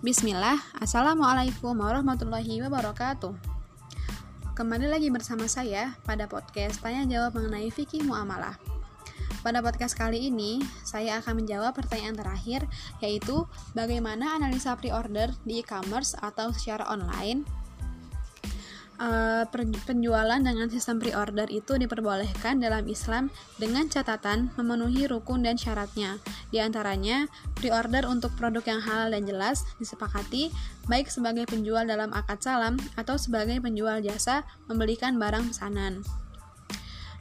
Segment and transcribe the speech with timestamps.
[0.00, 3.36] Bismillah, Assalamualaikum warahmatullahi wabarakatuh.
[4.56, 8.56] Kembali lagi bersama saya pada podcast Tanya Jawab mengenai fikih muamalah.
[9.44, 12.64] Pada podcast kali ini, saya akan menjawab pertanyaan terakhir
[13.04, 13.44] Yaitu,
[13.76, 17.44] bagaimana analisa pre-order di e-commerce atau secara online?
[19.00, 19.44] Uh,
[19.84, 23.28] penjualan dengan sistem pre-order itu diperbolehkan dalam Islam
[23.60, 26.16] dengan catatan memenuhi rukun dan syaratnya.
[26.50, 30.50] Di antaranya, pre-order untuk produk yang halal dan jelas disepakati
[30.90, 36.02] baik sebagai penjual dalam akad salam atau sebagai penjual jasa membelikan barang pesanan.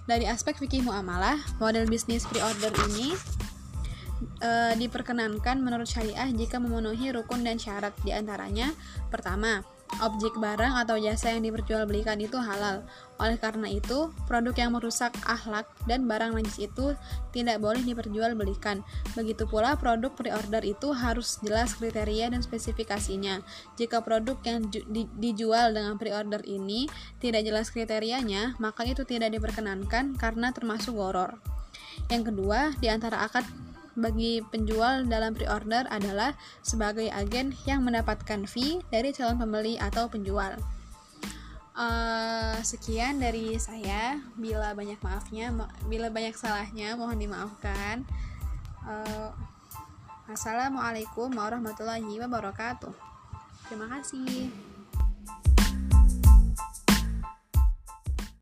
[0.10, 3.14] Dari aspek fikih muamalah, model bisnis pre-order ini
[4.42, 4.50] e,
[4.82, 8.74] diperkenankan menurut syariah jika memenuhi rukun dan syarat di antaranya
[9.14, 9.62] pertama
[9.98, 12.86] objek barang atau jasa yang diperjualbelikan itu halal.
[13.20, 16.96] Oleh karena itu, produk yang merusak akhlak dan barang najis itu
[17.36, 18.86] tidak boleh diperjualbelikan.
[19.18, 23.44] Begitu pula produk pre-order itu harus jelas kriteria dan spesifikasinya.
[23.76, 24.70] Jika produk yang
[25.20, 26.88] dijual dengan pre-order ini
[27.20, 31.42] tidak jelas kriterianya, maka itu tidak diperkenankan karena termasuk goror.
[32.08, 33.44] Yang kedua, di antara akad
[33.98, 40.60] bagi penjual dalam pre-order adalah sebagai agen yang mendapatkan fee dari calon pembeli atau penjual.
[41.80, 44.20] Uh, sekian dari saya.
[44.36, 45.50] Bila banyak maafnya,
[45.88, 48.04] bila banyak salahnya, mohon dimaafkan.
[48.84, 49.32] Uh,
[50.30, 52.94] Assalamualaikum warahmatullahi wabarakatuh.
[53.66, 54.69] Terima kasih.